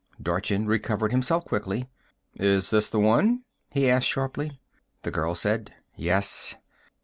Dorchin 0.19 0.65
recovered 0.65 1.11
himself 1.11 1.45
quickly. 1.45 1.87
"Is 2.33 2.71
this 2.71 2.89
the 2.89 2.97
one?" 2.99 3.43
he 3.69 3.87
asked 3.87 4.07
sharply. 4.07 4.59
The 5.03 5.11
girl 5.11 5.35
said, 5.35 5.75
"Yes." 5.95 6.55